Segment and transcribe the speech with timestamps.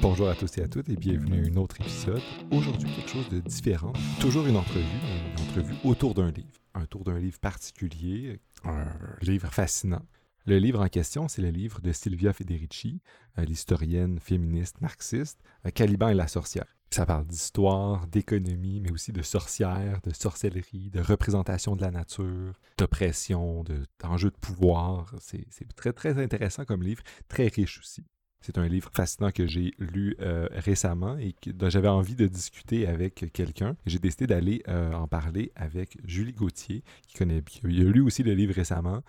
[0.00, 2.22] Bonjour à tous et à toutes et bienvenue à un autre épisode.
[2.52, 3.92] Aujourd'hui, quelque chose de différent.
[4.20, 6.46] Toujours une entrevue, une entrevue autour d'un livre.
[6.74, 8.86] Un tour d'un livre particulier, un
[9.22, 10.06] livre fascinant.
[10.46, 13.00] Le livre en question, c'est le livre de Silvia Federici,
[13.38, 16.76] euh, l'historienne féministe marxiste, euh, Caliban et la sorcière.
[16.90, 22.54] Ça parle d'histoire, d'économie, mais aussi de sorcières, de sorcellerie, de représentation de la nature,
[22.78, 23.64] d'oppression,
[24.00, 25.12] d'enjeux de, de pouvoir.
[25.18, 28.04] C'est très, très intéressant comme livre, très riche aussi.
[28.40, 32.86] C'est un livre fascinant que j'ai lu euh, récemment et dont j'avais envie de discuter
[32.86, 33.76] avec quelqu'un.
[33.86, 38.22] J'ai décidé d'aller euh, en parler avec Julie Gauthier, qui connaît, qui a lu aussi
[38.22, 39.02] le livre récemment,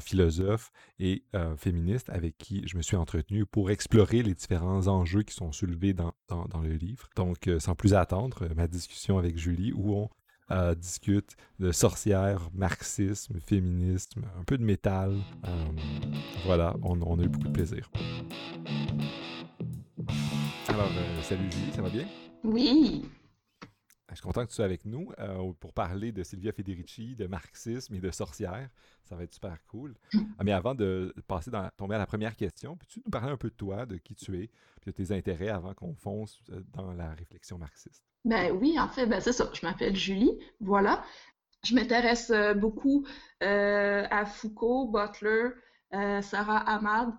[0.00, 5.22] philosophe et euh, féministe, avec qui je me suis entretenu pour explorer les différents enjeux
[5.22, 6.14] qui sont soulevés dans,
[6.62, 7.08] le livre.
[7.16, 10.08] Donc, sans plus attendre, ma discussion avec Julie, où on
[10.50, 15.14] euh, discute de sorcières, marxisme, féminisme, un peu de métal.
[15.46, 15.66] Euh,
[16.46, 17.90] voilà, on, a eu beaucoup de plaisir.
[20.68, 22.06] Alors, euh, salut Julie, ça va bien?
[22.44, 23.04] Oui.
[24.10, 25.12] Je suis content que tu sois avec nous
[25.60, 28.70] pour parler de Sylvia Federici, de marxisme et de sorcières.
[29.04, 29.94] Ça va être super cool.
[30.38, 33.36] Ah, mais avant de passer dans, tomber à la première question, peux-tu nous parler un
[33.36, 34.50] peu de toi, de qui tu es,
[34.86, 36.42] de tes intérêts avant qu'on fonce
[36.72, 38.02] dans la réflexion marxiste?
[38.24, 39.50] Ben oui, en fait, ben c'est ça.
[39.52, 41.04] Je m'appelle Julie, voilà.
[41.64, 43.06] Je m'intéresse euh, beaucoup
[43.42, 45.50] euh, à Foucault, Butler,
[45.92, 47.12] euh, Sarah Ahmad,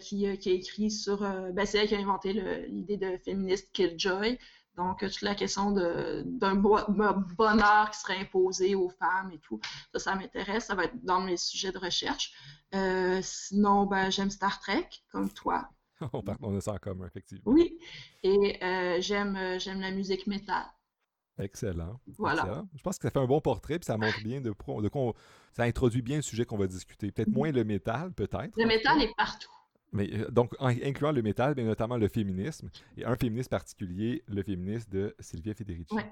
[0.00, 1.20] qui, a écrit sur.
[1.20, 2.32] ben c'est elle qui a inventé
[2.68, 4.38] l'idée de féministe Killjoy.
[4.76, 9.58] Donc, toute la question d'un bonheur qui serait imposé aux femmes et tout.
[9.94, 10.66] Ça, ça m'intéresse.
[10.66, 12.32] Ça va être dans mes sujets de recherche.
[13.22, 15.70] sinon, ben, j'aime Star Trek, comme toi.
[16.42, 17.52] on, a ça en commun, effectivement.
[17.52, 17.78] Oui,
[18.22, 20.64] et euh, j'aime, euh, j'aime la musique métal.
[21.38, 22.00] Excellent.
[22.18, 22.64] Voilà.
[22.74, 25.14] Je pense que ça fait un bon portrait, puis ça montre bien de, de quoi
[25.52, 27.10] ça introduit bien le sujet qu'on va discuter.
[27.10, 28.52] Peut-être moins le métal, peut-être.
[28.56, 29.50] Le métal est partout.
[29.92, 34.22] Mais euh, donc, en incluant le métal, mais notamment le féminisme, et un féministe particulier,
[34.28, 35.94] le féministe de Sylvia Federici.
[35.94, 36.10] Ouais.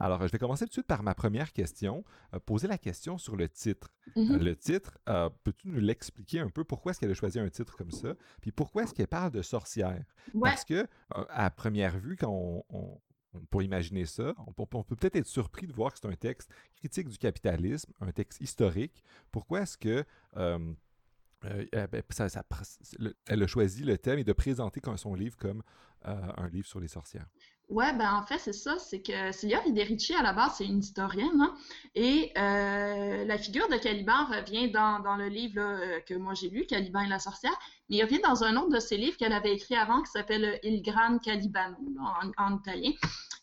[0.00, 2.04] Alors, je vais commencer tout de suite par ma première question.
[2.32, 3.88] Euh, poser la question sur le titre.
[4.16, 4.38] Euh, mm-hmm.
[4.38, 6.62] le titre, euh, peux-tu nous l'expliquer un peu?
[6.62, 8.14] Pourquoi est-ce qu'elle a choisi un titre comme ça?
[8.40, 10.04] Puis pourquoi est-ce qu'elle parle de sorcière?
[10.40, 13.00] Parce que, à première vue, quand on,
[13.50, 17.08] pour imaginer ça, on, peut peut-être être surpris de voir que c'est un texte critique
[17.08, 19.04] du capitalisme, un texte historique.
[19.30, 20.74] Pourquoi est-ce que ben,
[23.26, 25.62] elle a choisi le thème et de présenter son livre comme
[26.02, 27.28] un livre sur les sorcières?
[27.68, 30.78] Ouais, ben en fait, c'est ça, c'est que Silvia Federici, à la base, c'est une
[30.78, 31.54] historienne, hein,
[31.94, 36.48] et euh, la figure de Caliban revient dans, dans le livre euh, que moi j'ai
[36.48, 37.52] lu, Caliban et la sorcière,
[37.90, 40.58] mais il revient dans un autre de ses livres qu'elle avait écrit avant, qui s'appelle
[40.62, 41.76] Il Gran Calibano,
[42.38, 42.92] en, italien.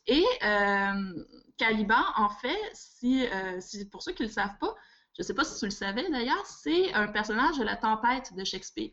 [0.08, 1.24] Et euh,
[1.58, 3.28] Caliban, en fait, si,
[3.60, 4.74] si, pour ceux qui ne le savent pas,
[5.16, 8.34] je ne sais pas si tu le savais d'ailleurs, c'est un personnage de la tempête
[8.36, 8.92] de Shakespeare.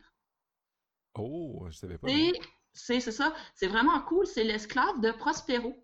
[1.15, 2.09] Oh, je ne savais pas.
[2.75, 4.27] C'est ça, c'est vraiment cool.
[4.27, 5.75] C'est l'esclave de Prospero.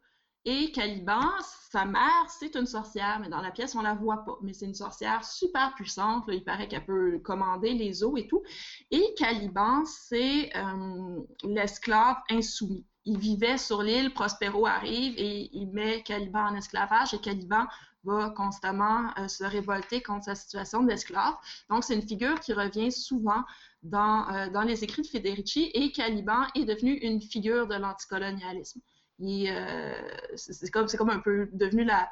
[0.45, 1.29] Et Caliban,
[1.71, 4.39] sa mère, c'est une sorcière, mais dans la pièce, on la voit pas.
[4.41, 6.25] Mais c'est une sorcière super puissante.
[6.29, 8.43] il paraît qu'elle peut commander les eaux et tout.
[8.91, 12.87] Et Caliban, c'est euh, l'esclave insoumis.
[13.09, 17.67] Il vivait sur l'île, Prospero arrive et il met Caliban en esclavage et Caliban
[18.05, 21.35] va constamment euh, se révolter contre sa situation d'esclave.
[21.71, 23.45] Donc, c'est une figure qui revient souvent
[23.83, 28.83] dans, euh, dans les écrits de Federici et Caliban est devenu une figure de l'anticolonialisme.
[29.23, 29.95] Euh,
[30.37, 32.11] c'est comme, comme un peu devenu la,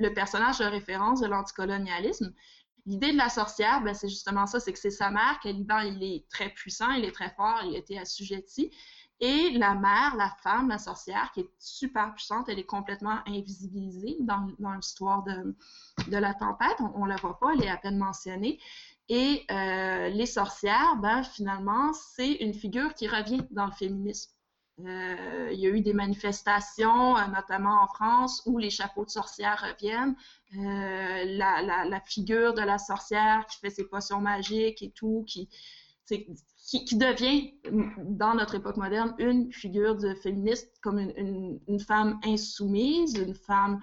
[0.00, 2.34] le personnage de référence de l'anticolonialisme.
[2.84, 6.02] L'idée de la sorcière, ben, c'est justement ça, c'est que c'est sa mère, Caliban, il
[6.02, 8.72] est très puissant, il est très fort, il a été assujetti.
[9.24, 14.16] Et la mère, la femme, la sorcière, qui est super puissante, elle est complètement invisibilisée
[14.18, 15.54] dans, dans l'histoire de,
[16.08, 16.76] de, la tempête.
[16.96, 18.58] On ne la voit pas, elle est à peine mentionnée.
[19.08, 24.32] Et euh, les sorcières, ben, finalement, c'est une figure qui revient dans le féminisme.
[24.80, 29.10] Euh, il y a eu des manifestations, euh, notamment en France, où les chapeaux de
[29.10, 30.16] sorcières reviennent.
[30.54, 35.48] La, la, la, figure de la sorcière qui fait ses potions magiques et tout, qui,
[36.64, 37.54] qui, devient,
[37.98, 43.80] dans notre époque moderne, une figure de féministe comme une, une, femme insoumise, une femme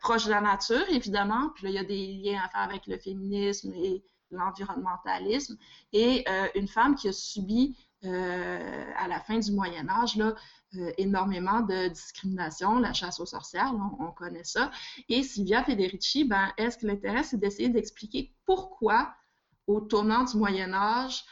[0.00, 1.50] proche de la nature, évidemment.
[1.54, 5.56] Puis là, il y a des liens à faire avec le féminisme et l'environnementalisme,
[5.92, 10.34] et euh, une femme qui a subi euh, à la fin du Moyen Âge là,
[10.76, 14.70] euh, énormément de discrimination, la chasse aux sorcières, on, connaît ça.
[15.08, 19.14] Et Silvia Federici, ben, est-ce que l'intérêt, c'est d'essayer d'expliquer pourquoi,
[19.66, 21.24] au tournant du Moyen Âge,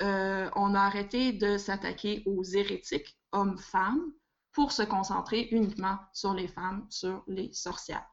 [0.00, 4.12] on a arrêté de s'attaquer aux hérétiques, hommes-femmes,
[4.52, 8.06] pour se concentrer uniquement sur les femmes, sur les sorcières.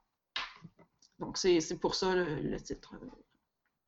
[1.20, 2.96] Donc, c'est pour ça le titre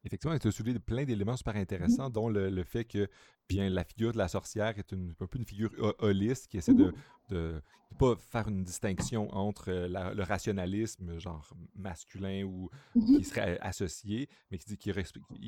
[0.08, 1.62] Effectivement, tu as soulevé plein d'éléments super Mmh.
[1.62, 3.08] intéressants, dont le, fait que
[3.48, 6.74] bien la figure de la sorcière est une, un peu une figure holiste qui essaie
[6.74, 6.94] de
[7.32, 7.60] ne
[7.98, 14.30] pas faire une distinction entre euh, le rationalisme, genre masculin ou, mmh qui serait associé,
[14.52, 14.94] mais qui dit qu'il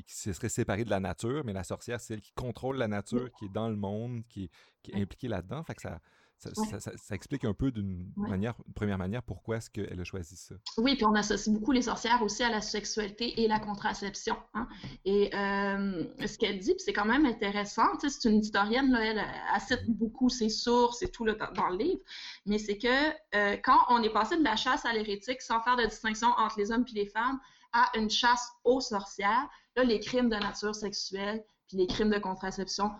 [0.06, 3.30] se serait séparé de la nature, mais la sorcière, c'est celle qui contrôle la nature,
[3.32, 4.50] qui est dans le monde, qui,
[4.82, 5.62] qui est impliquée là-dedans.
[5.64, 6.00] Fait que ça,
[6.40, 10.54] ça, explique un peu d'une manière, première manière pourquoi est-ce qu'elle a choisi ça.
[10.78, 14.36] Oui, puis on associe beaucoup les sorcières aussi à la sexualité et la contraception.
[14.54, 14.66] Hein.
[15.04, 19.24] Et euh, ce qu'elle dit, c'est quand même intéressant, c'est une historienne, là, elle,
[19.60, 19.94] cite mm-hmm.
[19.94, 22.00] beaucoup ses sources et tout là, dans le livre,
[22.46, 25.76] mais c'est que euh, quand on est passé de la chasse à l'hérétique sans faire
[25.76, 27.38] de distinction entre les hommes et les femmes
[27.72, 32.18] à une chasse aux sorcières, là, les crimes de nature sexuelle puis les crimes de
[32.18, 32.90] contraception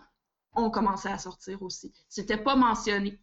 [0.55, 1.93] ont commencé à sortir aussi.
[2.07, 3.19] C'était pas mentionné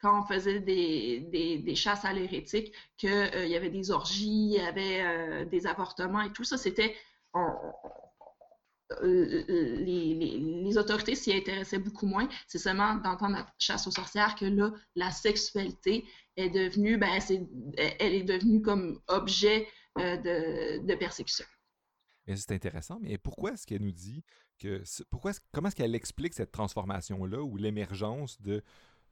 [0.00, 1.20] quand on faisait des,
[1.64, 5.66] des, chasses à l'hérétique, qu'il euh, y avait des orgies, il y avait euh, des
[5.66, 6.94] avortements et tout ça, c'était...
[7.34, 7.52] Euh,
[9.02, 12.28] les, les, autorités s'y intéressaient beaucoup moins.
[12.46, 16.04] C'est seulement dans la chasse aux sorcières que là, la sexualité
[16.36, 17.18] est devenue, ben,
[17.98, 19.66] elle est devenue comme objet
[19.96, 21.44] de, de persécution.
[22.28, 24.22] C'est intéressant, mais pourquoi est-ce qu'elle nous dit
[24.58, 28.62] que pourquoi comment est-ce qu'elle explique cette transformation-là ou l'émergence de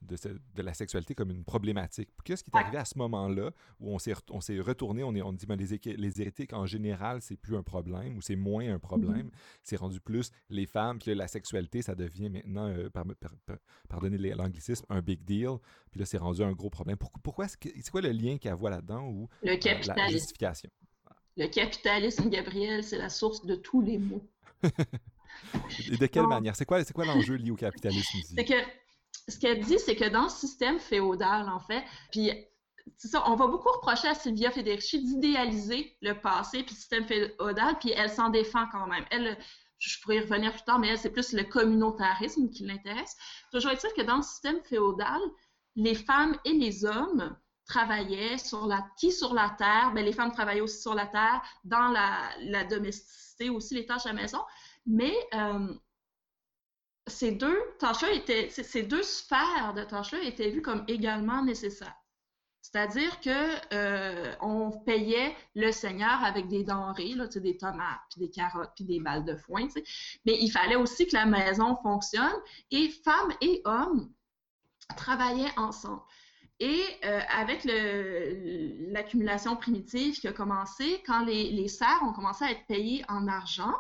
[0.04, 2.08] de, la sexualité comme une problématique.
[2.24, 5.22] Qu'est-ce qui est arrivé à ce moment-là où on s'est, on s'est retourné, on, est,
[5.22, 8.72] on dit ben, les, les hérétiques en général, c'est plus un problème ou c'est moins
[8.72, 9.28] un problème.
[9.28, 9.60] Mm-hmm.
[9.62, 12.88] C'est rendu plus les femmes, puis la sexualité, ça devient maintenant, euh,
[13.88, 15.56] pardonnez l'anglicisme, un big deal.
[15.90, 16.96] Puis là, c'est rendu un gros problème.
[16.96, 19.94] Pourquoi, pourquoi c'est quoi le lien qu'il y a voit là-dedans ou le euh, capitalisme.
[19.96, 20.70] la justification?
[21.36, 24.24] Le capitalisme, Gabriel, c'est la source de tous les maux.
[25.92, 26.54] Et de quelle manière?
[26.56, 28.18] C'est quoi, c'est quoi l'enjeu lié au capitalisme?
[28.22, 28.54] C'est que
[29.28, 32.30] ce qu'elle dit, c'est que dans le système féodal, en fait, puis
[32.96, 37.78] ça, on va beaucoup reprocher à Sylvia Federici d'idéaliser le passé puis le système féodal,
[37.78, 39.04] puis elle s'en défend quand même.
[39.10, 39.38] Elle,
[39.78, 43.16] je pourrais y revenir plus tard, mais elle, c'est plus le communautarisme qui l'intéresse.
[43.50, 45.20] Toujours est-il que dans le système féodal,
[45.76, 47.36] les femmes et les hommes
[47.66, 51.42] travaillaient sur la qui sur la terre, ben, les femmes travaillaient aussi sur la terre,
[51.64, 54.40] dans la, la domesticité, aussi les tâches à la maison,
[54.86, 55.74] mais euh,
[57.06, 57.58] ces deux
[58.50, 61.94] ces deux sphères de tâches-là étaient vues comme également nécessaires.
[62.64, 68.30] C'est-à-dire que euh, on payait le Seigneur avec des denrées, là, des tomates, puis des
[68.30, 69.68] carottes, puis des balles de foin.
[70.24, 72.34] Mais il fallait aussi que la maison fonctionne
[72.70, 74.10] et femmes et hommes
[74.96, 76.00] travaillaient ensemble.
[76.58, 82.50] Et euh, avec l'accumulation primitive qui a commencé, quand les, les serfs ont commencé à
[82.50, 83.74] être payés en argent,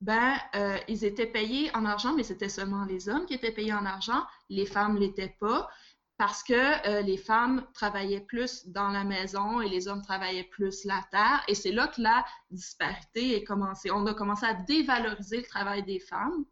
[0.00, 3.74] ben, euh, ils étaient payés en argent, mais c'était seulement les hommes qui étaient payés
[3.74, 5.68] en argent, les femmes ne l'étaient pas,
[6.16, 10.84] parce que euh, les femmes travaillaient plus dans la maison et les hommes travaillaient plus
[10.84, 11.42] la terre.
[11.48, 13.90] Et c'est là que la disparité est commencée.
[13.90, 16.44] On a commencé à dévaloriser le travail des femmes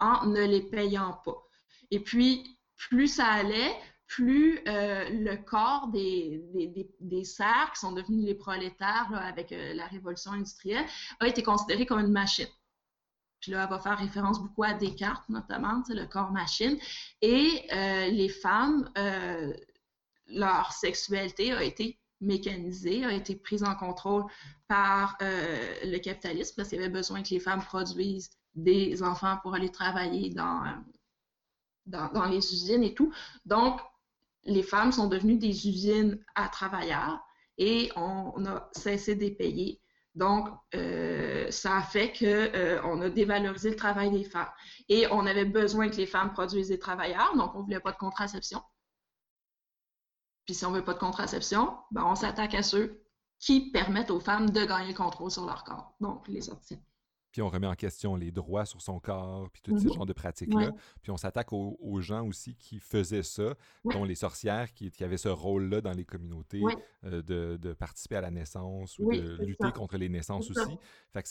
[0.00, 1.36] en ne les payant pas.
[1.90, 3.76] Et puis, plus ça allait,
[4.06, 9.86] plus euh, le corps des, des, des, serfs, qui sont devenus les prolétaires avec la
[9.86, 10.86] révolution industrielle,
[11.20, 12.48] a été considéré comme une machine.
[13.40, 16.78] Puis là, elle va faire référence beaucoup à Descartes, notamment, le corps-machine.
[17.22, 19.52] Et euh, les femmes, euh,
[20.26, 24.24] leur sexualité a été mécanisée, a été prise en contrôle
[24.66, 29.38] par euh, le capitalisme parce qu'il y avait besoin que les femmes produisent des enfants
[29.42, 30.64] pour aller travailler dans,
[31.86, 33.12] dans, dans les usines et tout.
[33.44, 33.80] Donc,
[34.44, 37.20] les femmes sont devenues des usines à travailleurs
[37.56, 39.80] et on a cessé de les payer
[40.18, 44.50] donc, euh, ça a fait qu'on euh, a dévalorisé le travail des femmes.
[44.88, 47.92] Et on avait besoin que les femmes produisent des travailleurs, donc on ne voulait pas
[47.92, 48.60] de contraception.
[50.44, 53.00] Puis si on ne veut pas de contraception, ben on s'attaque à ceux
[53.38, 56.82] qui permettent aux femmes de gagner le contrôle sur leur corps, donc les obtiennent
[57.32, 60.12] puis on remet en question les droits sur son corps, puis tout ce genre de
[60.12, 60.72] pratiques-là.
[61.02, 63.54] Puis on s'attaque aux, gens aussi qui faisaient ça,
[63.84, 66.62] dont les sorcières qui, avaient ce rôle-là dans les communautés
[67.04, 70.78] euh, de, participer à la naissance ou de lutter contre les naissances aussi.
[71.12, 71.28] Fait que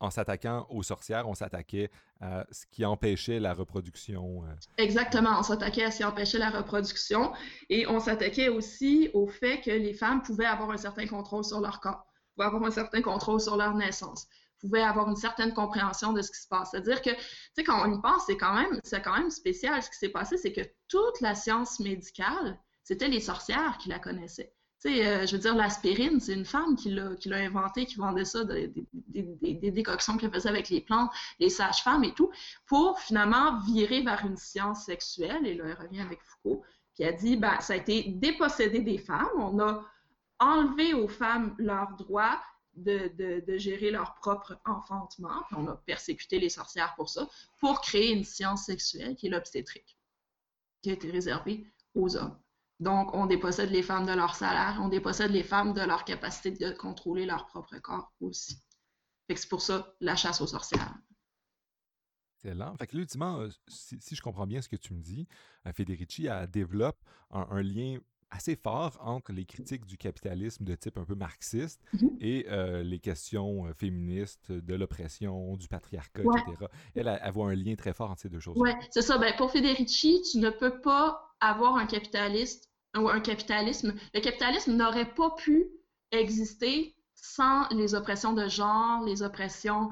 [0.00, 4.44] en s'attaquant aux sorcières, on s'attaquait à ce qui empêchait la reproduction.
[4.44, 4.54] Euh.
[4.76, 7.32] Exactement, on s'attaquait à ce qui empêchait la reproduction
[7.70, 11.60] et on s'attaquait aussi au fait que les femmes pouvaient avoir un certain contrôle sur
[11.60, 14.26] leur corps, pouvaient avoir un certain contrôle sur leur naissance
[14.60, 16.70] pouvait avoir une certaine compréhension de ce qui se passe.
[16.70, 17.16] C'est-à-dire que, tu
[17.56, 19.82] sais, quand on y pense, c'est quand même, c'est quand même spécial.
[19.82, 23.98] Ce qui s'est passé, c'est que toute la science médicale, c'était les sorcières qui la
[23.98, 24.52] connaissaient.
[24.82, 27.86] Tu sais, euh, je veux dire, l'aspirine, c'est une femme qui l'a, qui l'a inventé,
[27.86, 32.30] qui vendait ça, des, des, décoctions qu'elle faisait avec les plantes, les sages-femmes et tout,
[32.66, 35.46] pour finalement virer vers une science sexuelle.
[35.46, 36.62] Et là, elle revient avec Foucault,
[36.94, 39.28] qui a dit, ben, ça a été dépossédé des femmes.
[39.38, 39.82] On a
[40.38, 42.38] enlevé aux femmes leurs droits
[42.76, 45.44] de, gérer leur propre enfantement.
[45.52, 47.28] on a persécuté les sorcières pour ça,
[47.60, 49.96] pour créer une science sexuelle qui est l'obstétrique,
[50.82, 52.38] qui a été réservée aux hommes.
[52.80, 56.50] Donc, on dépossède les femmes de leur salaire, on dépossède les femmes de leur capacité
[56.50, 58.60] de contrôler leur propre corps aussi.
[59.28, 60.94] c'est pour ça la chasse aux sorcières.
[62.36, 62.76] Excellent.
[62.76, 65.26] Fait que ultimement, euh, si, je comprends bien ce que tu me dis,
[65.66, 66.98] euh, Federici développe
[67.30, 67.98] un, lien
[68.30, 72.16] assez fort entre les critiques du capitalisme de type un peu marxiste mhm.
[72.20, 76.66] et euh, les questions féministes de l'oppression, du patriarcat, etc.
[76.94, 78.56] Elle, elle, voit un lien très fort entre ces deux choses.
[78.56, 79.18] Oui, c'est ça.
[79.18, 83.94] Ben, pour Federici, tu ne peux pas avoir un capitaliste ou un capitalisme.
[84.14, 85.66] Le capitalisme n'aurait pas pu
[86.10, 89.90] exister sans les oppressions de genre, les oppressions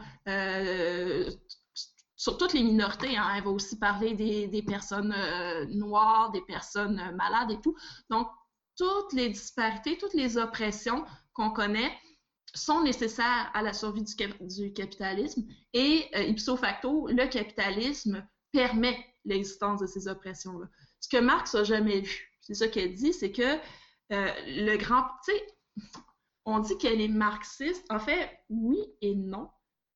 [2.23, 3.17] sur toutes les minorités.
[3.17, 3.29] Hein.
[3.37, 7.75] Elle va aussi parler des, personnes euh, noires, des personnes euh, malades et tout.
[8.11, 8.29] Donc,
[8.77, 11.93] toutes les disparités, toutes les oppressions qu'on connaît
[12.55, 19.81] sont nécessaires à la survie du, capitalisme et euh, ipso facto, le capitalisme permet l'existence
[19.81, 20.69] de ces oppressions-là.
[21.01, 23.59] Ce que Marx n'a jamais vu, c'est ça qu'elle dit, c'est que
[24.11, 25.07] le grand...
[25.25, 25.47] Tu sais,
[26.45, 27.85] on dit qu'elle est marxiste.
[27.91, 29.51] En fait, oui et non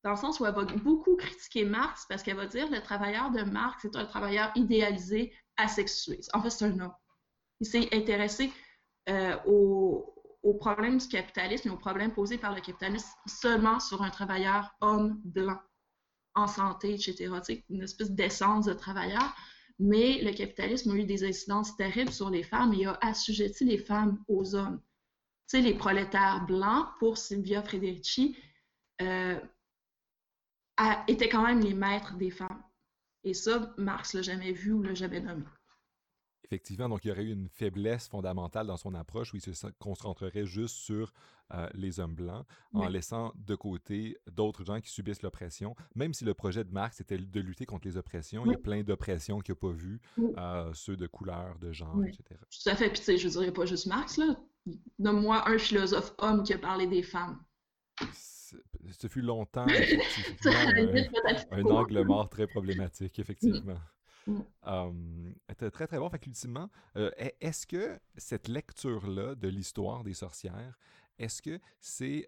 [0.07, 3.33] dans le sens où elle va beaucoup critiquer Marx parce qu'elle va dire le travailleur
[3.33, 6.21] de Marx est un travailleur idéalisé, asexué.
[6.33, 6.95] En fait, c'est un homme.
[7.59, 8.53] Il s'est intéressé
[9.09, 10.15] euh, aux,
[10.61, 15.21] problèmes du capitalisme et aux problèmes posés par le capitalisme seulement sur un travailleur homme
[15.25, 15.59] blanc,
[16.37, 17.29] en santé, etc.
[17.69, 19.35] Une espèce d'essence de travailleur.
[19.81, 23.79] Mais le capitalisme a eu des incidences terribles sur les femmes et a assujetti les
[23.79, 24.81] femmes aux hommes.
[25.49, 28.37] Tu les prolétaires blancs, pour Sylvia Frederici,
[29.03, 29.41] euh,
[31.09, 32.63] étaient quand même les maîtres des femmes.
[33.25, 35.45] Et ça, Marx l'a jamais vu ou l'a jamais nommé.
[36.45, 39.67] Effectivement, donc il y aurait eu une faiblesse fondamentale dans son approche où il se
[39.81, 41.13] concentrerait juste sur
[41.53, 45.75] euh, les hommes blancs, en laissant de côté d'autres gens qui subissent l'oppression.
[45.97, 48.59] Même si le projet de Marx était de lutter contre les oppressions, il y a
[48.59, 52.23] plein d'oppressions qu'il n'a pas vues, euh, ceux de couleur, de genre, etc.
[52.31, 52.91] Tout à fait.
[52.91, 54.37] Puis tu sais, je dirais pas juste Marx, là.
[55.01, 57.41] Donne-moi un philosophe homme qui a parlé des femmes
[58.93, 59.67] ce fut longtemps
[61.51, 63.79] un, angle mort très problématique, effectivement.
[64.27, 64.41] Mm.
[64.65, 66.11] Hum, très, très bon.
[66.11, 66.21] Fait
[66.97, 67.11] euh,
[67.41, 70.77] est-ce que cette lecture-là de l'histoire des sorcières,
[71.19, 72.27] est-ce que c'est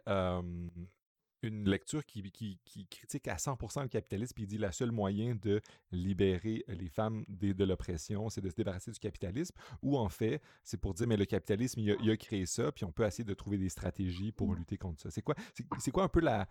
[1.43, 5.61] une lecture qui, qui, critique à 100% le capitalisme, puis dit la seule moyen de
[5.93, 10.41] libérer les femmes de, de l'oppression, c'est de se débarrasser du capitalisme, ou en fait,
[10.65, 13.35] c'est pour dire, mais le capitalisme, il a, créé ça, puis on peut essayer de
[13.35, 15.11] trouver des stratégies pour lutter contre ça.
[15.11, 15.35] C'est quoi,
[15.79, 16.47] c'est, quoi un peu la,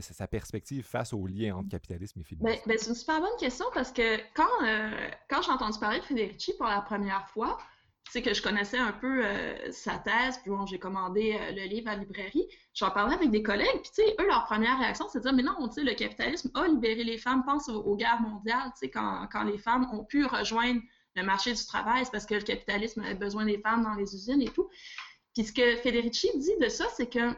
[0.00, 2.62] sa perspective face au lien entre capitalisme et féminisme?
[2.66, 6.00] Ben, ben, c'est une super bonne question parce que quand, euh, quand j'ai entendu parler
[6.00, 7.58] de Federici pour la première fois,
[8.10, 11.62] c'est que je connaissais un peu euh, sa thèse, puis bon, j'ai commandé euh, le
[11.66, 12.48] livre à la librairie.
[12.74, 15.32] J'en parlais avec des collègues, puis tu sais, eux, leur première réaction, c'est de dire,
[15.32, 17.44] mais non, tu sais, le capitalisme a libéré les femmes.
[17.44, 20.80] Pense aux, guerres mondiales, tu sais, quand, quand, les femmes ont pu rejoindre
[21.14, 24.12] le marché du travail, c'est parce que le capitalisme avait besoin des femmes dans les
[24.12, 24.68] usines et tout.
[25.34, 27.32] Puis ce que Federici dit de ça, c'est que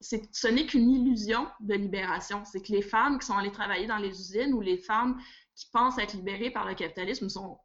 [0.00, 2.44] ce n'est qu'une illusion de libération.
[2.44, 5.20] C'est que les femmes qui sont allées travailler dans les usines ou les femmes
[5.56, 7.58] qui pensent être libérées par le capitalisme sont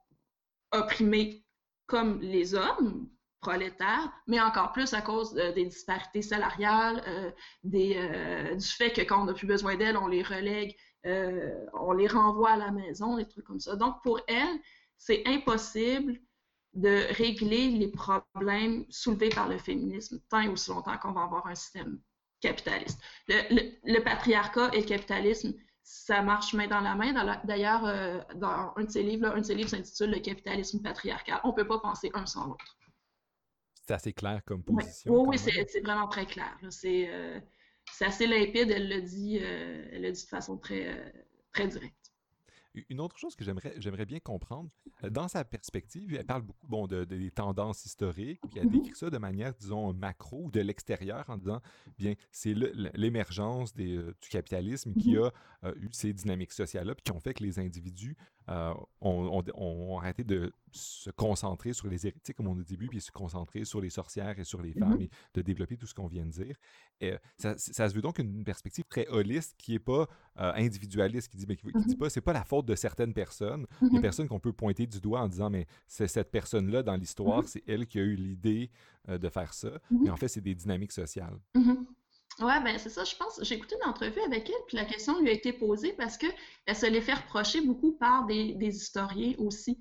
[0.72, 1.44] opprimées
[1.90, 3.10] comme les hommes
[3.42, 7.32] prolétaires, mais encore plus à cause euh, des disparités salariales, euh,
[7.74, 12.08] euh, du fait que quand on n'a plus besoin d'elles, on les relègue, on les
[12.08, 13.78] renvoie à la maison, des trucs comme ça.
[13.78, 14.60] Donc, pour elles,
[14.98, 16.20] c'est impossible
[16.74, 21.48] de régler les problèmes soulevés par le féminisme tant et aussi longtemps qu'on va avoir
[21.48, 22.02] un système
[22.42, 23.00] capitaliste.
[23.30, 27.14] le patriarcat et le capitalisme ça marche main dans la main.
[27.44, 31.40] D'ailleurs, euh, dans un de ses livres, un de ses livres s'intitule Le capitalisme patriarcal.
[31.44, 32.78] On ne peut pas penser un sans l'autre.
[33.88, 35.12] C'est assez clair comme position.
[35.14, 36.56] Oui, oui, c'est vraiment très clair.
[36.64, 37.40] Euh,
[37.92, 38.70] c'est assez limpide.
[38.70, 41.14] Elle le dit, euh, elle le dit de façon très,
[41.54, 41.96] très directe.
[42.90, 44.70] Une autre chose que j'aimerais, j'aimerais bien comprendre,
[45.04, 48.84] euh, dans sa perspective, elle parle beaucoup bon, de, des tendances historiques, puis elle mm-hmm.
[48.84, 51.62] décrit ça de manière, disons, macro ou de l'extérieur en disant,
[51.98, 52.54] bien, c'est
[52.94, 55.32] l'émergence euh, du capitalisme qui mm-hmm.
[55.64, 58.16] a euh, eu ces dynamiques sociales-là, puis qui ont fait que les individus
[59.02, 63.12] ont, arrêté de se concentrer sur les hérétiques, comme on dit au début, puis se
[63.12, 65.06] concentrer sur les sorcières et sur les femmes, mm-hmm.
[65.06, 66.56] et de développer tout ce qu'on vient de dire.
[67.02, 71.38] Et, ça, ça, se veut donc une perspective très holiste qui n'est pas individualiste, qui
[71.38, 74.02] dit, mais qui, dit pas, c'est pas la faute de certaines personnes, des mhm.
[74.02, 77.48] personnes qu'on peut pointer du doigt en disant, mais c'est cette personne-là dans l'histoire, mhm.
[77.48, 78.70] c'est elle qui a eu l'idée
[79.10, 79.72] euh, de faire ça.
[79.90, 81.38] Mais en fait, c'est des dynamiques sociales.
[82.40, 83.40] Ouais, ben c'est ça, je pense.
[83.44, 86.76] J'ai écouté une entrevue avec elle, puis la question lui a été posée parce qu'elle
[86.76, 89.78] se l'est fait reprocher beaucoup par des, historiens aussi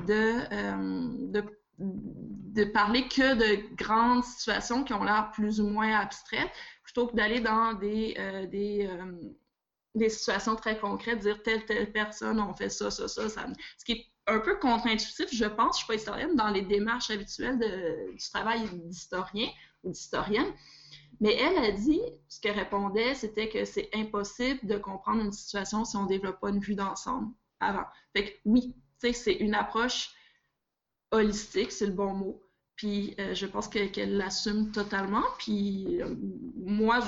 [0.00, 1.42] de, euh,
[1.78, 6.50] de parler que de grandes situations qui ont l'air plus ou moins abstraites,
[6.82, 12.54] plutôt que d'aller dans des, euh, euh, situations très concrètes, dire telle, telle personne, on
[12.54, 13.28] fait ça, ça, ça.
[13.28, 16.62] Ce qui est un peu contre-intuitif, je pense, je ne suis pas historienne, dans les
[16.62, 19.48] démarches habituelles du travail d'historien
[19.84, 20.52] ou d'historienne.
[21.20, 25.84] Mais elle a dit, ce qu'elle répondait, c'était que c'est impossible de comprendre une situation
[25.84, 27.84] si on ne développe pas une vue d'ensemble avant.
[28.16, 30.14] Fait que oui, c'est une approche
[31.10, 32.42] holistique, c'est le bon mot.
[32.76, 35.24] Puis euh, je pense qu'elle l'assume totalement.
[35.38, 36.14] Puis euh,
[36.56, 37.00] moi,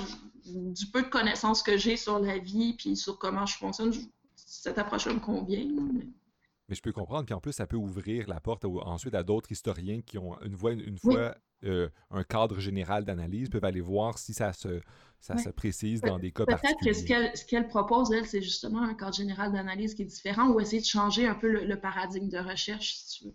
[0.44, 3.92] du peu de connaissances que j'ai sur la vie puis sur comment je fonctionne,
[4.34, 5.66] cette approche-là me convient.
[5.94, 6.74] Mais...
[6.74, 7.24] je peux comprendre.
[7.24, 10.54] Puis en plus, ça peut ouvrir la porte ensuite à d'autres historiens qui ont une,
[10.54, 14.80] voix, une fois euh, un cadre général d'analyse, peuvent aller voir si ça se,
[15.20, 16.92] ça se précise dans des cas particuliers.
[16.92, 20.50] Peut-être que ce qu'elle propose, elle, c'est justement un cadre général d'analyse qui est différent
[20.50, 23.34] ou essayer de changer un peu le, paradigme de recherche, si tu veux.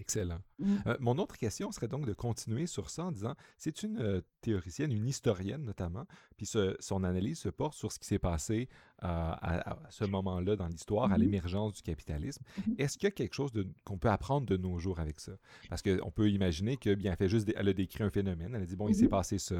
[0.00, 0.40] Excellent.
[0.58, 0.76] Mm.
[0.86, 4.20] Euh, mon autre question serait donc de continuer sur ça en disant, c'est une euh,
[4.40, 6.04] théoricienne, une historienne notamment,
[6.36, 8.68] puis son analyse se porte sur ce qui s'est passé
[9.02, 11.20] euh, à, ce moment-là dans l'histoire, à mm-hmm.
[11.20, 12.42] l'émergence du capitalisme.
[12.42, 12.74] Mm-hmm.
[12.78, 13.50] Est-ce qu'il y a quelque chose
[13.84, 15.32] qu'on peut apprendre de nos jours avec ça?
[15.68, 18.62] Parce qu'on peut imaginer que, bien, elle, fait juste, elle a décrit un phénomène, elle
[18.62, 19.56] a dit, bon, il s'est passé ça,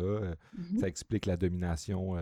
[0.79, 2.17] ça explique la domination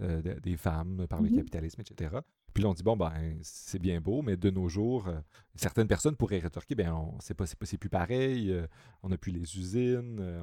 [0.00, 2.18] des femmes par le capitalisme, etc.
[2.52, 5.18] Puis là, on dit, bon, ben, c'est bien beau, mais de nos jours, euh,
[5.54, 8.66] certaines personnes pourraient rétorquer, ben, c'est pas, c'est plus pareil, euh,
[9.02, 10.42] on n'a plus les usines, euh,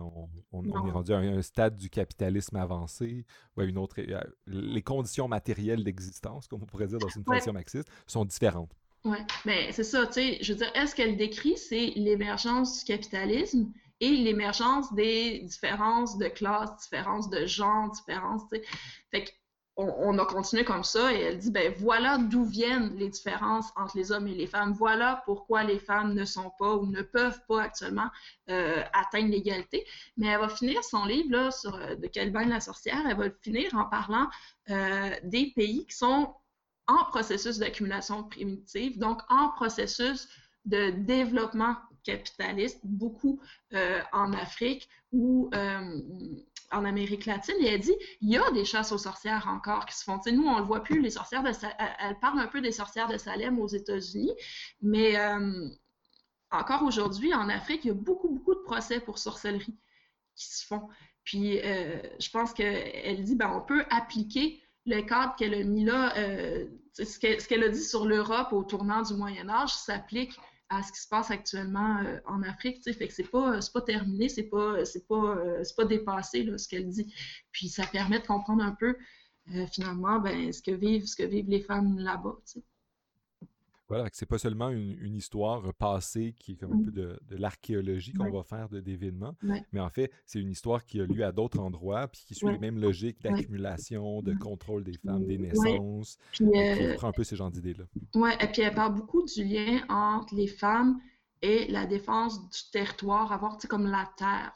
[0.51, 3.25] on, est rendu à un, stade du capitalisme avancé,
[3.55, 3.97] ou une autre.
[4.47, 8.71] les conditions matérielles d'existence, comme on pourrait dire dans une tradition marxiste, sont différentes.
[9.05, 12.79] Oui, mais ben, c'est ça, tu sais, je veux dire, est-ce qu'elle décrit, c'est l'émergence
[12.79, 18.63] du capitalisme et l'émergence des différences de classe, différences de genre, différences, tu sais?
[19.11, 19.31] Fait que
[19.79, 23.95] on, a continué comme ça et elle dit ben voilà d'où viennent les différences entre
[23.97, 24.73] les hommes et les femmes.
[24.73, 28.09] Voilà pourquoi les femmes ne sont pas ou ne peuvent pas actuellement
[28.49, 29.85] euh, atteindre l'égalité.
[30.17, 33.01] Mais elle va finir son livre sur euh, de Calvin la sorcière.
[33.07, 34.27] Elle va finir en parlant
[34.69, 36.35] euh, des pays qui sont
[36.87, 40.27] en processus d'accumulation primitive, donc en processus
[40.65, 43.39] de développement capitaliste, beaucoup
[44.11, 45.49] en Afrique où
[46.71, 49.97] en Amérique latine, et elle dit il y a des chasses aux sorcières encore qui
[49.97, 50.19] se font.
[50.31, 51.49] nous, on ne le voit plus, les sorcières de
[51.99, 54.33] elle parle un peu des sorcières de Salem aux États-Unis,
[54.81, 55.67] mais euh,
[56.51, 59.77] encore aujourd'hui, en Afrique, il y a beaucoup, beaucoup de procès pour sorcellerie
[60.35, 60.87] qui se font.
[61.23, 65.85] Puis euh, je pense qu'elle dit ben, on peut appliquer le cadre qu'elle a mis
[65.85, 70.83] là, euh, ce qu'elle a dit sur l'Europe au tournant du Moyen Âge s'applique à
[70.83, 72.83] ce qui se passe actuellement euh, en Afrique.
[72.83, 76.67] Fait que c'est pas, pas terminé, c'est pas, c'est pas, euh, pas dépassé là, ce
[76.67, 77.13] qu'elle dit.
[77.51, 78.95] Puis ça permet de comprendre un peu
[79.55, 82.37] euh, finalement ben, ce que vivent, ce que vivent les femmes là-bas.
[83.89, 86.85] Voilà, c'est pas seulement une, histoire passée qui est comme un mmh.
[86.85, 89.35] peu de, l'archéologie qu'on va faire d'événements,
[89.73, 92.51] mais en fait, c'est une histoire qui a lieu à d'autres endroits, puis qui suit
[92.51, 97.23] les mêmes logiques d'accumulation, de contrôle des femmes, des naissances, puis, qui prend un peu
[97.23, 97.85] ces genres d'idées-là.
[98.15, 100.99] Oui, et puis elle parle beaucoup du lien entre les femmes
[101.41, 104.53] et la défense du territoire, avoir comme la terre.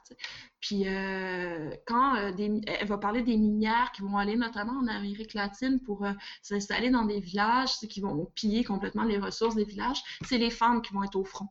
[0.59, 5.33] Puis euh, quand euh, elle va parler des minières qui vont aller notamment en Amérique
[5.33, 10.01] latine pour euh, s'installer dans des villages, qui vont piller complètement les ressources des villages,
[10.25, 11.49] c'est les femmes qui vont être au front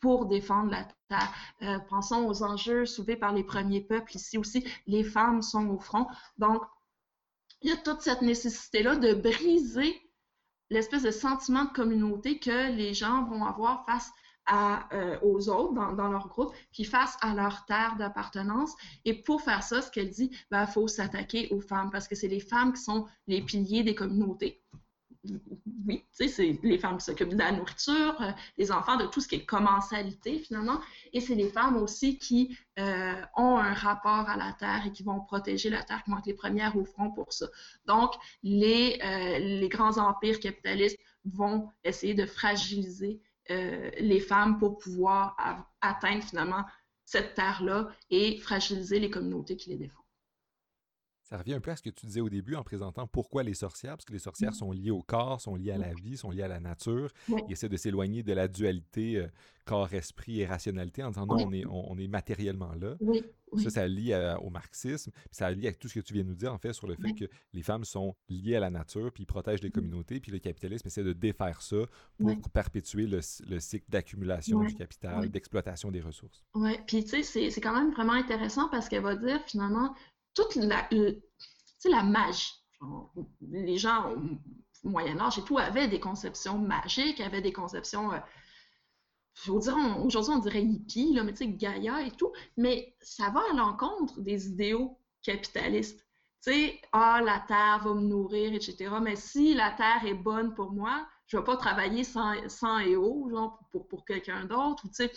[0.00, 1.82] pour défendre la terre.
[1.88, 4.14] pensons aux enjeux soulevés par les premiers peuples.
[4.14, 6.06] Ici aussi, les femmes sont au front.
[6.36, 6.62] Donc,
[7.62, 9.98] il y a toute cette nécessité-là de briser
[10.68, 14.12] l'espèce de sentiment de communauté que les gens vont avoir face
[14.52, 18.74] euh, aux autres dans, leur groupe, puis face à leur terre d'appartenance.
[19.06, 22.14] Et pour faire ça, ce qu'elle dit, il ben, faut s'attaquer aux femmes parce que
[22.14, 24.62] c'est les femmes qui sont les piliers des communautés.
[25.86, 29.28] Oui, c'est les femmes qui s'occupent de la nourriture, euh, les enfants, de tout ce
[29.28, 30.78] qui est commensalité finalement.
[31.14, 35.04] Et c'est les femmes aussi qui euh, ont un rapport à la terre et qui
[35.04, 37.46] vont protéger la terre, qui vont être les premières au front pour ça.
[37.86, 38.98] Donc, les,
[39.40, 45.36] les grands empires capitalistes vont essayer de fragiliser euh, les femmes pour pouvoir
[45.80, 46.64] atteindre finalement
[47.04, 50.03] cette terre-là et fragiliser les communautés qui les défendent.
[51.24, 53.54] Ça revient un peu à ce que tu disais au début en présentant pourquoi les
[53.54, 54.54] sorcières, parce que les sorcières mmh.
[54.54, 57.10] sont liées au corps, sont liées à la vie, sont liées à la nature.
[57.28, 59.26] Ils essaient de s'éloigner de la dualité euh,
[59.64, 62.96] corps, esprit et rationalité en disant non, on, est, on, est matériellement là.
[63.56, 66.28] Ça, ça lie au marxisme, puis ça lie à tout ce que tu viens de
[66.28, 69.12] nous dire, en fait, sur le fait que les femmes sont liées à la nature,
[69.12, 69.72] puis ils protègent les mmh.
[69.72, 71.76] communautés, puis le capitalisme essaie de défaire ça
[72.18, 76.42] pour perpétuer le, cycle d'accumulation du capital, d'exploitation des ressources.
[76.54, 79.94] Oui, puis tu sais, c'est quand même vraiment intéressant parce qu'elle va dire finalement
[80.34, 80.88] toute la,
[81.84, 82.52] la magie.
[83.40, 84.12] les gens
[84.84, 88.18] au Moyen Âge et tout avaient des conceptions magiques, avaient des conceptions euh,
[89.48, 93.54] aujourd'hui on dirait hippie, là, mais tu sais, Gaïa et tout, mais ça va à
[93.54, 96.00] l'encontre des idéaux capitalistes.
[96.42, 98.90] Tu sais, ah, la terre va me nourrir, etc.
[99.02, 102.78] Mais si la terre est bonne pour moi, je ne vais pas travailler sans, sans
[102.78, 104.84] et eau, genre, pour, pour quelqu'un d'autre.
[104.92, 105.10] Sais.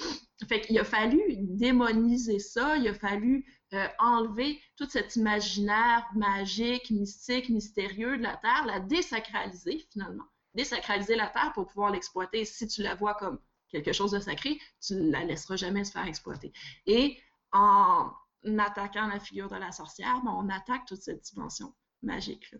[0.47, 6.89] Fait qu'il a fallu démoniser ça, il a fallu euh, enlever tout cet imaginaire magique,
[6.89, 10.25] mystique, mystérieux de la terre, la désacraliser finalement.
[10.53, 12.45] Désacraliser la terre pour pouvoir l'exploiter.
[12.45, 15.91] Si tu la vois comme quelque chose de sacré, tu ne la laisseras jamais se
[15.91, 16.53] faire exploiter.
[16.85, 17.19] Et
[17.51, 18.11] en
[18.57, 22.49] attaquant la figure de la sorcière, ben, on attaque toute cette dimension magique.
[22.51, 22.59] Là.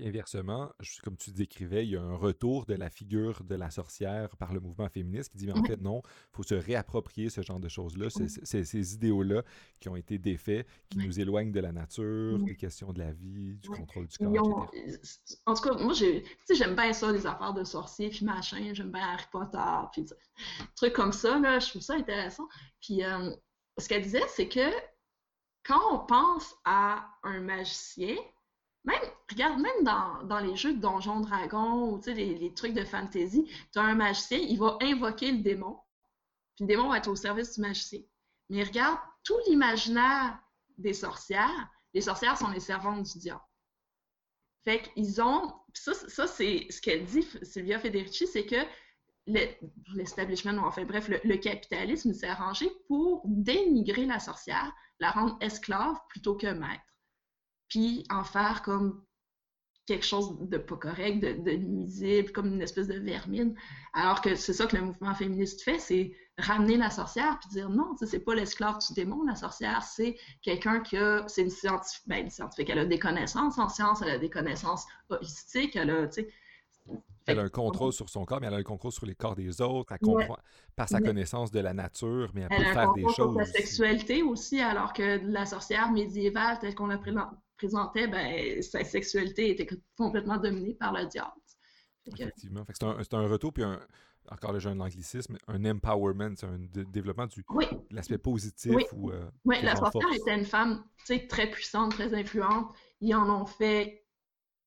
[0.00, 4.36] Inversement, comme tu décrivais, il y a un retour de la figure de la sorcière
[4.36, 7.42] par le mouvement féministe qui dit, mais en fait, non, il faut se réapproprier ce
[7.42, 8.08] genre de choses-là.
[8.10, 9.42] Ces idéaux-là
[9.80, 13.56] qui ont été défaits, qui nous éloignent de la nature, des questions de la vie,
[13.56, 15.28] du contrôle du corps, etc.
[15.46, 19.02] En tout cas, moi, j'aime bien ça, les affaires de sorciers, puis machin, j'aime bien
[19.02, 19.58] Harry Potter,
[19.92, 20.06] puis
[20.76, 22.48] trucs comme ça, là, je trouve ça intéressant.
[22.80, 23.30] Puis, euh,
[23.78, 24.70] ce qu'elle disait, c'est que
[25.64, 28.16] quand on pense à un magicien,
[28.84, 29.82] même, regarde, même
[30.26, 33.94] dans, les jeux de Donjons Dragons ou les, les trucs de fantasy, tu as un
[33.94, 35.78] magicien, il va invoquer le démon,
[36.56, 38.00] puis le démon va être au service du magicien.
[38.50, 40.38] Mais regarde, tout l'imaginaire
[40.78, 43.40] des sorcières, les sorcières sont les servantes du diable.
[44.64, 45.52] Fait qu'ils ont.
[45.72, 48.64] Ça, ça c'est ce qu'elle dit, Sylvia Federici, c'est que
[49.94, 56.36] l'establishment, enfin bref, le, capitalisme s'est arrangé pour dénigrer la sorcière, la rendre esclave plutôt
[56.36, 56.82] que maître,
[57.74, 59.02] puis en faire comme
[59.84, 63.56] quelque chose de pas correct, de, nuisible, comme une espèce de vermine.
[63.94, 67.68] Alors que c'est ça que le mouvement féministe fait, c'est ramener la sorcière puis dire
[67.68, 72.04] non, c'est pas l'esclave du démon, la sorcière, c'est quelqu'un qui a, c'est une scientifique,
[72.06, 75.90] ben, une scientifique, elle a des connaissances en sciences, elle a des connaissances holistiques, elle
[75.90, 76.28] a, tu sais,
[77.26, 79.34] elle a un contrôle sur son corps, mais elle a un contrôle sur les corps
[79.34, 79.92] des autres.
[79.92, 80.36] Elle comprend
[80.76, 83.14] par sa connaissance de la nature, mais elle, peut faire des choses.
[83.14, 86.98] Sur sa sexualité aussi, alors que la sorcière médiévale, telle qu'on la
[87.56, 91.32] présentait, ben, sa sexualité était complètement dominée par le diable.
[92.06, 92.64] Effectivement.
[92.68, 93.80] C'est un, un, retour, puis un,
[94.30, 97.44] encore le jeune anglicisme, un empowerment, un développement du
[97.90, 98.72] l'aspect positif.
[98.74, 100.84] Oui, euh, oui la sorcière était une femme
[101.28, 102.74] très puissante, très influente.
[103.00, 104.04] Ils en ont fait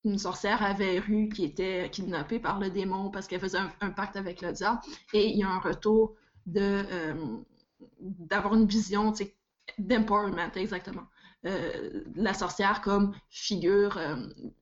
[0.03, 4.15] une sorcière avait eu qui était kidnappée par le démon parce qu'elle faisait un, pacte
[4.15, 4.79] avec le diable.
[5.13, 7.37] Et il y a un retour de euh,
[7.99, 9.13] d'avoir une vision
[9.77, 11.07] d'empowerment, exactement.
[11.45, 14.15] Euh, la sorcière comme figure, euh,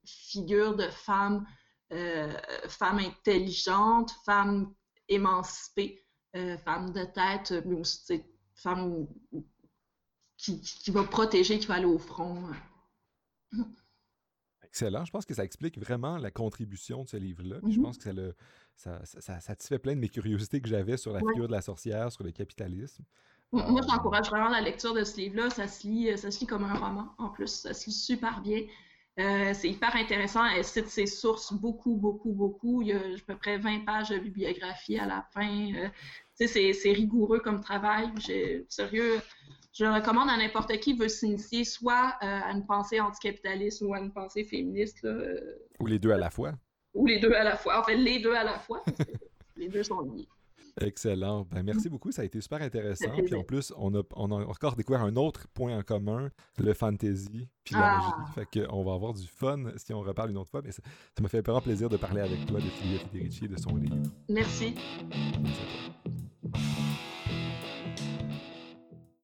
[0.06, 1.46] figure de femme,
[2.68, 4.74] femme intelligente, femme
[5.08, 6.04] émancipée,
[6.66, 8.22] femme de tête, mais aussi
[8.56, 9.08] femme
[10.36, 12.50] qui, qui, va protéger, qui va aller au front.
[14.64, 15.06] Excellent.
[15.06, 17.60] Je pense que ça explique vraiment la contribution de ce livre-là.
[17.64, 17.82] Je mm-hmm.
[17.82, 18.36] pense que ça, le,
[18.76, 22.12] ça, ça, satisfait plein de mes curiosités que j'avais sur la figure de la sorcière,
[22.12, 23.06] sur le capitalisme.
[23.52, 25.50] Moi, euh, j'encourage vraiment la lecture de ce livre-là.
[25.50, 27.48] Ça, se lit, ça se lit comme un roman, en plus.
[27.48, 28.62] Ça se lit super bien.
[29.18, 30.46] Euh, c'est hyper intéressant.
[30.46, 32.82] Elle cite ses sources beaucoup, beaucoup, beaucoup.
[32.82, 35.74] Il y a à peu près 20 pages de bibliographie à la fin.
[35.74, 35.90] Euh,
[36.36, 38.12] c'est rigoureux comme travail.
[38.68, 39.22] Sérieux,
[39.78, 44.00] je recommande à n'importe qui veut s'initier soit euh, à une pensée anticapitaliste ou à
[44.00, 45.04] une pensée féministe.
[45.04, 46.54] Euh, ou les deux à la fois.
[46.94, 47.82] Ou les deux à la fois.
[47.82, 48.84] En fait, les deux à la fois.
[49.58, 50.30] les deux sont liés.
[50.82, 51.48] Excellent.
[51.50, 52.12] Ben, merci beaucoup.
[52.12, 53.12] Ça a été super intéressant.
[53.24, 56.74] Puis en plus, on a, on a encore découvert un autre point en commun, le
[56.74, 57.98] fantasy puis la ah.
[57.98, 58.32] magie.
[58.34, 60.62] Fait qu'on va avoir du fun si on reparle une autre fois.
[60.64, 60.82] Mais ça
[61.22, 63.96] m'a fait vraiment plaisir de parler avec toi de Filia Federici et de son livre.
[64.30, 64.76] Merci.
[65.42, 66.85] merci